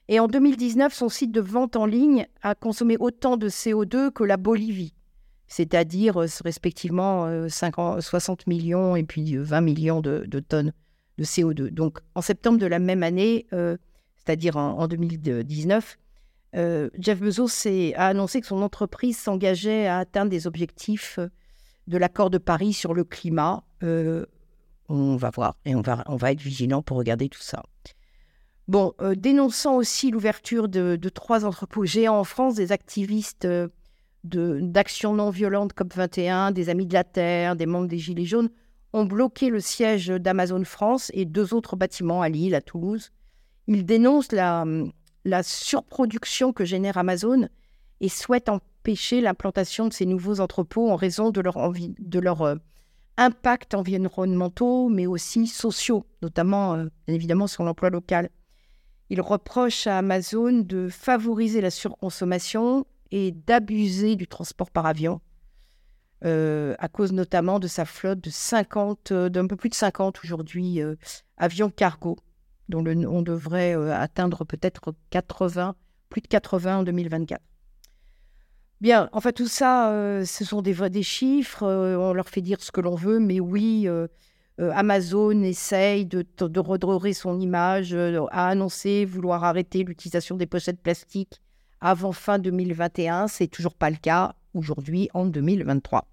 [0.08, 4.24] Et en 2019, son site de vente en ligne a consommé autant de CO2 que
[4.24, 4.94] la Bolivie,
[5.46, 10.72] c'est-à-dire respectivement 60 millions et puis 20 millions de, tonnes
[11.18, 11.68] de CO2.
[11.70, 15.98] Donc, en septembre de la même année, c'est-à-dire en 2019,
[16.54, 21.28] euh, Jeff Bezos a annoncé que son entreprise s'engageait à atteindre des objectifs euh,
[21.86, 23.64] de l'accord de Paris sur le climat.
[23.82, 24.26] Euh,
[24.88, 27.62] on va voir et on va, on va être vigilant pour regarder tout ça.
[28.68, 33.46] Bon, dénonçant aussi l'ouverture de, trois entrepôts géants en France, des activistes
[34.24, 38.50] d'action non violente COP21, des Amis de la Terre, des membres des Gilets jaunes,
[38.92, 43.10] ont bloqué le siège d'Amazon France et deux autres bâtiments à Lille, à Toulouse.
[43.66, 44.64] Ils dénoncent la,
[45.42, 47.48] surproduction que génère Amazon
[48.00, 52.56] et souhaite empêcher l'implantation de ces nouveaux entrepôts en raison de leur, de leur euh,
[53.16, 58.30] impact environnementaux, mais aussi sociaux, notamment euh, évidemment sur l'emploi local.
[59.12, 65.20] Il reproche à Amazon de favoriser la surconsommation et d'abuser du transport par avion,
[66.24, 70.80] euh, à cause notamment de sa flotte de 50, d'un peu plus de 50 aujourd'hui
[71.36, 72.16] avions cargo
[72.68, 75.74] dont on devrait euh, atteindre peut-être 80,
[76.08, 77.40] plus de 80 en 2024.
[78.80, 82.60] Bien, enfin tout ça, euh, ce sont des, des chiffres, euh, on leur fait dire
[82.60, 83.88] ce que l'on veut, mais oui,
[84.58, 86.24] Amazon essaye de,
[86.58, 91.40] redorer son image, a annoncé vouloir arrêter l'utilisation des pochettes plastiques
[91.80, 93.28] avant fin 2021.
[93.28, 96.06] C'est toujours pas le cas aujourd'hui en 2023.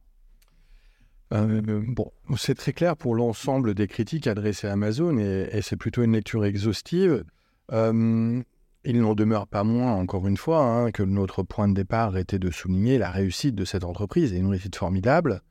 [1.32, 6.02] Euh, bon, c'est très clair pour l'ensemble des critiques adressées à Amazon et, c'est plutôt
[6.02, 7.24] une lecture exhaustive.
[7.72, 8.42] Euh,
[8.86, 12.40] il n'en demeure pas moins, encore une fois, hein, que notre point de départ était
[12.40, 15.42] de souligner la réussite de cette entreprise et une réussite formidable.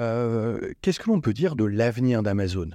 [0.00, 2.70] Euh, qu'est-ce que l'on peut dire de l'avenir d'Amazon?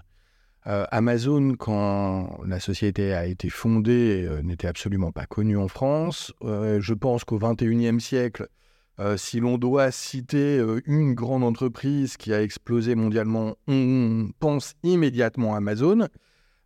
[0.67, 6.33] Amazon, quand la société a été fondée, n'était absolument pas connue en France.
[6.41, 8.47] je pense qu'au XXIe siècle,
[8.99, 14.75] euh, si l'on doit citer euh, une grande entreprise qui a explosé mondialement, on pense
[14.83, 16.07] immédiatement à Amazon.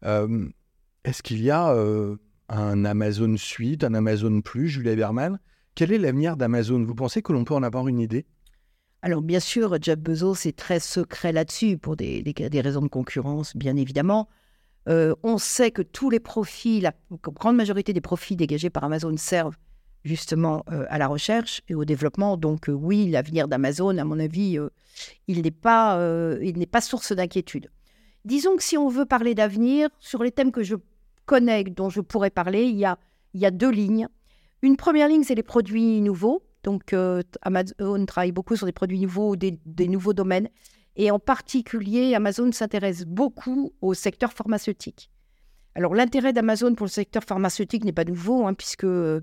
[0.06, 0.48] Euh,
[1.04, 1.74] est-ce qu'il y a
[2.50, 5.40] un Amazon Suite, un Amazon Plus, Julia Berman?
[5.74, 6.84] Quel est l'avenir d'Amazon?
[6.84, 8.26] Vous pensez que l'on peut en avoir une idée?
[9.02, 13.78] Alors bien sûr, Jeff Bezos est très secret là-dessus pour des, raisons de concurrence, bien
[13.78, 14.28] évidemment.
[14.90, 19.16] Euh, on sait que tous les profits, la grande majorité des profits dégagés par Amazon
[19.16, 19.56] servent
[20.04, 22.36] justement euh, à la recherche et au développement.
[22.36, 24.58] Donc euh, oui, l'avenir d'Amazon, à mon avis,
[25.28, 25.98] il n'est pas,
[26.72, 27.70] pas source d'inquiétude.
[28.26, 30.76] Disons que si on veut parler d'avenir, sur les thèmes que je
[31.26, 32.98] connais, dont je pourrais parler, il y a,
[33.34, 34.10] il y a deux lignes.
[34.62, 36.44] Une première ligne, c'est les produits nouveaux.
[36.64, 40.50] Donc, euh, Amazon travaille beaucoup sur des produits nouveaux, des, nouveaux domaines.
[40.96, 45.10] Et en particulier, Amazon s'intéresse beaucoup au secteur pharmaceutique.
[45.76, 49.22] Alors, l'intérêt d'Amazon pour le secteur pharmaceutique n'est pas nouveau, hein, puisque euh,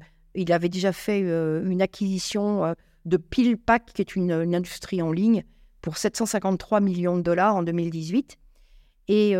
[0.48, 5.44] avait déjà fait euh, une acquisition de PillPack, qui est une, industrie en ligne,
[5.82, 8.38] pour 753 millions de dollars en 2018.
[9.08, 9.36] Et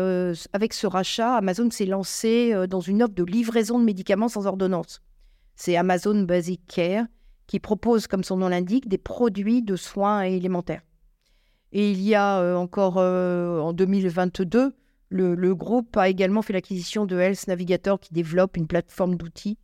[0.53, 5.01] avec ce rachat, Amazon s'est lancé dans une offre de livraison de médicaments sans ordonnance.
[5.55, 7.07] C'est Amazon Basic Care
[7.47, 10.81] qui propose, comme son nom l'indique, des produits de soins élémentaires.
[11.71, 14.73] Et il y a euh, encore euh, en 2022,
[15.09, 19.57] le, groupe a également fait l'acquisition de Health Navigator qui développe une plateforme d'outils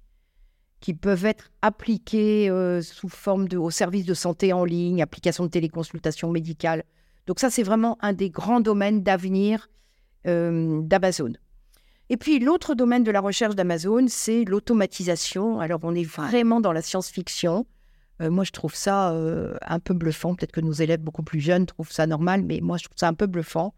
[0.79, 5.45] qui peuvent être appliqués euh, sous forme de, au service de santé en ligne, application
[5.45, 6.83] de téléconsultation médicale.
[7.25, 9.69] Donc ça, c'est vraiment un des grands domaines d'avenir
[10.25, 11.33] d'Amazon.
[12.09, 15.59] Et puis l'autre domaine de la recherche d'Amazon, c'est l'automatisation.
[15.59, 17.65] Alors on est vraiment dans la science-fiction.
[18.21, 20.35] Euh, moi, je trouve ça euh, un peu bluffant.
[20.35, 23.07] Peut-être que nos élèves beaucoup plus jeunes trouvent ça normal, mais moi, je trouve ça
[23.07, 23.73] un peu bluffant.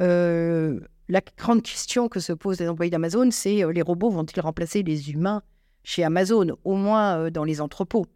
[0.00, 4.82] Euh, la grande question que se posent les employés d'Amazon, c'est les robots vont-ils remplacer
[4.82, 5.42] les humains
[5.82, 8.06] chez Amazon, au moins dans les entrepôts?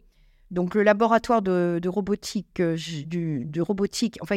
[0.49, 4.35] Donc le laboratoire de, robotique, du, robotique, enfin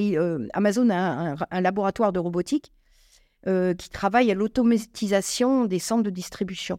[0.52, 2.72] Amazon a un, laboratoire de robotique
[3.44, 6.78] qui travaille à l'automatisation des centres de distribution.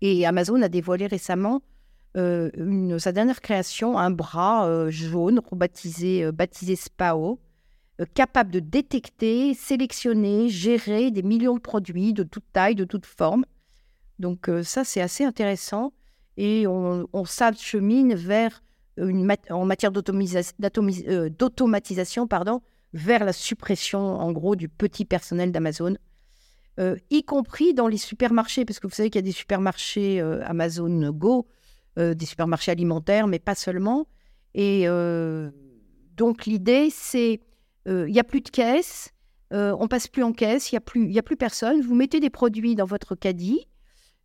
[0.00, 1.62] Et Amazon a dévoilé récemment
[2.16, 7.38] euh, sa dernière création, un bras euh, jaune rebaptisé euh, baptisé SPAO,
[8.14, 13.44] capable de détecter, sélectionner, gérer des millions de produits de toute taille, de toute forme.
[14.20, 15.92] Donc ça, c'est assez intéressant
[16.36, 18.62] et on, s'achemine vers
[19.50, 25.96] en matière d'automatisation, pardon, vers la suppression, en gros, du petit personnel d'Amazon,
[27.10, 31.10] y compris dans les supermarchés, parce que vous savez qu'il y a des supermarchés Amazon
[31.10, 31.48] Go
[31.98, 34.06] euh, des supermarchés alimentaires, mais pas seulement.
[34.54, 35.50] Et euh,
[36.16, 37.40] donc l'idée, c'est,
[37.88, 39.12] euh, il n'y a plus de caisse,
[39.50, 42.20] on passe plus en caisse, il n'y a, plus, y a plus personne, vous mettez
[42.20, 43.66] des produits dans votre caddie,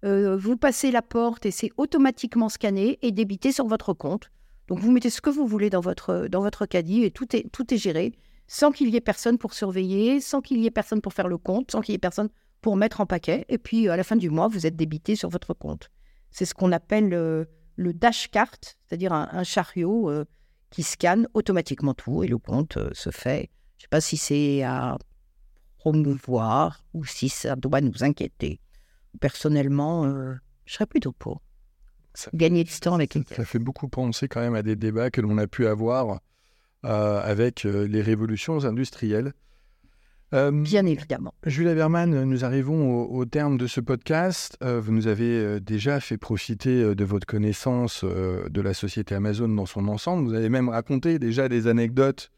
[0.04, 4.30] vous passez la porte et c'est automatiquement scanné et débité sur votre compte.
[4.68, 7.50] Donc vous mettez ce que vous voulez dans votre, dans votre caddie et tout est,
[7.52, 8.12] tout est géré
[8.48, 11.38] sans qu'il y ait personne pour surveiller, sans qu'il y ait personne pour faire le
[11.38, 12.30] compte, sans qu'il y ait personne
[12.62, 13.46] pour mettre en paquet.
[13.50, 15.90] Et puis à la fin du mois, vous êtes débité sur votre compte.
[16.32, 17.10] C'est ce qu'on appelle
[17.76, 20.26] le dashcart, c'est-à-dire un, chariot euh,
[20.70, 23.50] qui scanne automatiquement tout et le compte euh, se fait.
[23.78, 24.98] Je ne sais pas si c'est à
[25.78, 28.60] promouvoir ou si ça doit nous inquiéter.
[29.20, 31.42] Personnellement, euh, je serais plutôt pour.
[32.34, 35.20] Gagner du temps avec ça, ça fait beaucoup penser quand même à des débats que
[35.20, 36.20] l'on a pu avoir
[36.84, 39.34] avec les révolutions industrielles.
[40.34, 41.34] Euh, Bien évidemment.
[41.46, 44.58] Julia Berman, nous arrivons au, terme de ce podcast.
[44.64, 49.48] Euh, vous nous avez euh, déjà fait profiter de votre connaissance de la société Amazon
[49.50, 50.28] dans son ensemble.
[50.28, 52.32] Vous avez même raconté déjà des anecdotes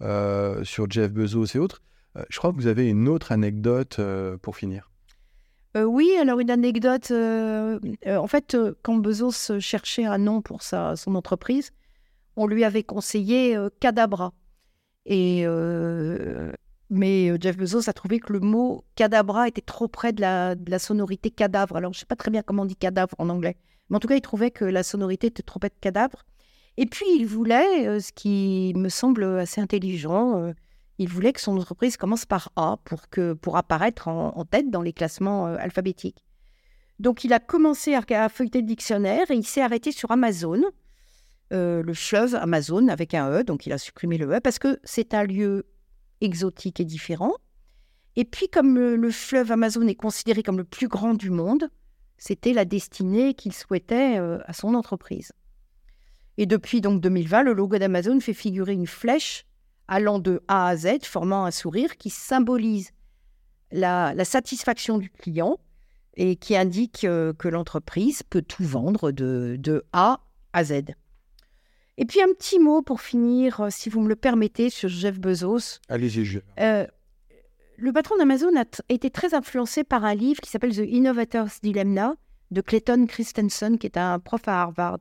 [0.00, 1.80] sur Jeff Bezos et autres.
[2.28, 4.00] je crois que vous avez une autre anecdote
[4.42, 4.90] pour finir.
[5.76, 7.10] oui, alors une anecdote.
[7.10, 11.70] en fait, quand Bezos cherchait un nom pour sa, son entreprise,
[12.36, 14.32] on lui avait conseillé Cadabra.
[15.06, 15.46] Et
[16.90, 20.78] mais euh, Jeff Bezos a trouvé que le mot cadabra était trop près de la,
[20.78, 21.76] sonorité cadavre.
[21.76, 23.56] Alors, je ne sais pas très bien comment on dit cadavre en anglais.
[23.88, 26.24] Mais en tout cas, il trouvait que la sonorité était trop près de cadavre.
[26.76, 30.52] Et puis, il voulait, euh, ce qui me semble assez intelligent, euh,
[30.98, 34.82] il voulait que son entreprise commence par A pour, que, pour apparaître en, tête dans
[34.82, 36.24] les classements alphabétiques.
[37.00, 40.62] Donc, il a commencé à, feuilleter le dictionnaire et il s'est arrêté sur Amazon,
[41.50, 43.44] le fleuve Amazon avec un E.
[43.44, 45.66] Donc, il a supprimé le E parce que c'est un lieu
[46.20, 47.34] exotique et différent.
[48.16, 51.68] Et puis, comme le, fleuve Amazon est considéré comme le plus grand du monde,
[52.16, 55.32] c'était la destinée qu'il souhaitait euh, à son entreprise.
[56.36, 59.46] Et depuis donc 2020, le logo d'Amazon fait figurer une flèche
[59.88, 62.90] allant de A à Z, formant un sourire qui symbolise
[63.70, 65.58] la, satisfaction du client
[66.16, 70.20] et qui indique euh, que l'entreprise peut tout vendre de, de A
[70.52, 70.82] à Z.
[71.96, 75.20] Et puis un petit mot pour finir, euh, si vous me le permettez, sur Jeff
[75.20, 75.78] Bezos.
[75.88, 76.86] Allez-y, euh,
[77.76, 82.14] le patron d'Amazon a été très influencé par un livre qui s'appelle The Innovator's Dilemma
[82.50, 84.98] de Clayton Christensen, qui est un prof à Harvard.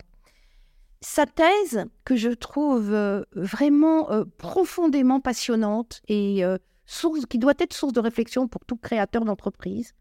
[1.02, 6.44] Sa thèse, que je trouve euh, vraiment euh, profondément passionnante et
[6.86, 9.94] source, qui doit être source de réflexion pour tout créateur d'entreprise,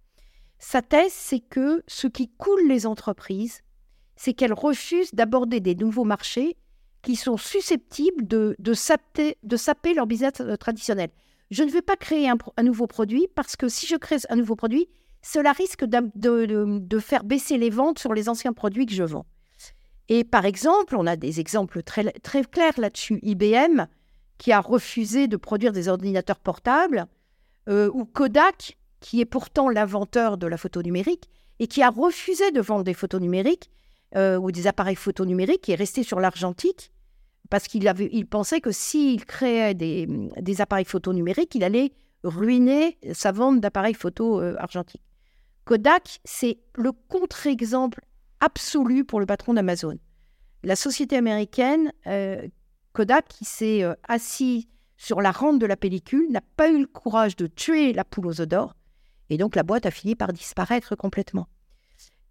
[0.58, 3.62] sa thèse, c'est que ce qui coule les entreprises,
[4.14, 6.56] c'est qu'elles refusent d'aborder des nouveaux marchés
[7.02, 9.36] qui sont susceptibles de, saper,
[9.94, 11.10] leur business traditionnel.
[11.50, 14.56] Je ne vais pas créer un, nouveau produit parce que si je crée un nouveau
[14.56, 14.88] produit,
[15.20, 19.26] cela risque de, faire baisser les ventes sur les anciens produits que je vends.
[20.08, 23.18] Et par exemple, on a des exemples très, très clairs là-dessus.
[23.22, 23.86] IBM,
[24.38, 27.06] qui a refusé de produire des ordinateurs portables,
[27.68, 31.28] euh, ou Kodak, qui est pourtant l'inventeur de la photo numérique,
[31.58, 33.70] et qui a refusé de vendre des photos numériques
[34.16, 36.92] euh, ou des appareils photo numériques, qui est resté sur l'argentique,
[37.50, 41.92] parce qu'il pensait que s'il créait des, appareils photo numériques, il allait
[42.24, 45.02] ruiner sa vente d'appareils photo euh, argentiques.
[45.64, 48.00] Kodak, c'est le contre-exemple
[48.40, 49.98] absolu pour le patron d'Amazon.
[50.62, 52.46] La société américaine, euh,
[52.92, 57.36] Kodak, qui s'est assis sur la rente de la pellicule, n'a pas eu le courage
[57.36, 58.76] de tuer la poule aux d'or,
[59.30, 61.48] et donc la boîte a fini par disparaître complètement.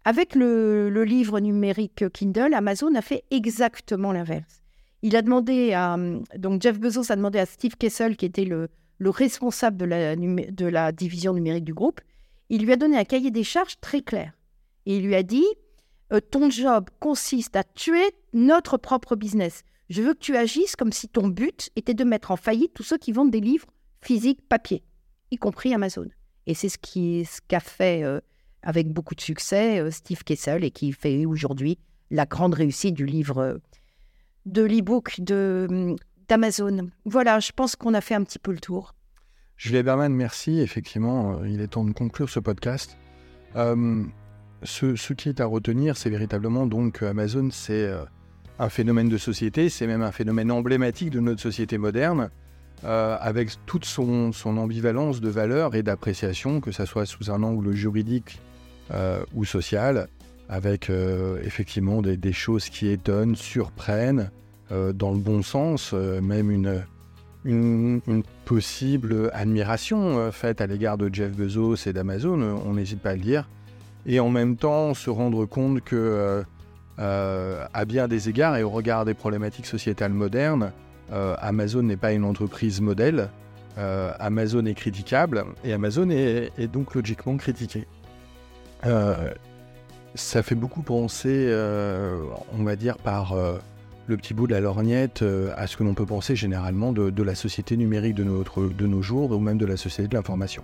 [0.04, 4.62] Avec le livre numérique Kindle, Amazon a fait exactement l'inverse.
[5.02, 5.96] Il a demandé à.
[6.38, 8.68] Donc, Jeff Bezos a demandé à Steve Kessel, qui était le,
[9.00, 12.00] responsable de la, division numérique du groupe,
[12.50, 14.32] il lui a donné un cahier des charges très clair.
[14.86, 15.46] Et il lui a dit
[16.12, 19.64] euh, Ton job consiste à tuer notre propre business.
[19.90, 22.84] Je veux que tu agisses comme si ton but était de mettre en faillite tous
[22.84, 23.66] ceux qui vendent des livres
[24.00, 24.84] physiques, papier,
[25.32, 26.08] y compris Amazon.
[26.46, 26.78] Et c'est ce
[27.48, 28.20] qu'a ce fait euh,
[28.62, 31.78] avec beaucoup de succès euh, Steve Kessel et qui fait aujourd'hui
[32.10, 33.60] la grande réussite du livre
[34.46, 36.90] de l'e-book d'Amazon.
[37.04, 38.94] Voilà, je pense qu'on a fait un petit peu le tour.
[39.56, 40.60] Julia Berman, merci.
[40.60, 42.96] Effectivement, euh, il est temps de conclure ce podcast.
[43.54, 44.02] Euh,
[44.64, 48.04] ce, qui est à retenir, c'est véritablement donc Amazon, c'est euh,
[48.58, 52.30] un phénomène de société, c'est même un phénomène emblématique de notre société moderne,
[52.84, 58.40] avec toute son, ambivalence de valeur et d'appréciation, que ce soit sous un angle juridique
[59.34, 60.08] ou social
[60.52, 64.30] avec euh, effectivement des, choses qui étonnent, surprennent,
[64.70, 66.84] euh, dans le bon sens, euh, même une,
[67.46, 73.14] une, possible admiration faite à l'égard de Jeff Bezos et d'Amazon, on n'hésite pas à
[73.14, 73.48] le dire,
[74.04, 76.44] et en même temps se rendre compte que,
[76.98, 80.72] à bien des égards et au regard des problématiques sociétales modernes,
[81.10, 83.30] Amazon n'est pas une entreprise modèle,
[83.78, 87.86] Amazon est critiquable, et Amazon est, est donc logiquement critiqué.
[90.14, 92.18] Ça fait beaucoup penser, euh,
[92.52, 93.58] on va dire, par euh,
[94.06, 97.22] le petit bout de la lorgnette euh, à ce que l'on peut penser généralement de,
[97.22, 100.62] la société numérique de, notre, de nos jours ou même de la société de l'information.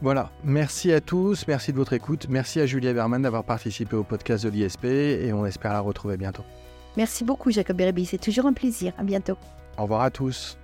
[0.00, 4.02] Voilà, merci à tous, merci de votre écoute, merci à Julia Berman d'avoir participé au
[4.02, 6.42] podcast de l'ISP et on espère la retrouver bientôt.
[6.96, 9.38] Merci beaucoup Jacob Berebi, c'est toujours un plaisir, à bientôt.
[9.78, 10.58] Au revoir à tous.